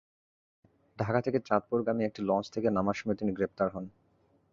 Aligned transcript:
ঢাকা 0.97 1.19
থেকে 1.21 1.39
চাঁদপুরগামী 1.39 2.01
একটি 2.05 2.21
লঞ্চ 2.21 2.45
থেকে 2.49 2.67
নামার 2.69 2.93
সময় 2.93 3.15
তিনি 3.15 3.31
গ্রেপ্তার 3.31 3.67
হন। 3.69 3.85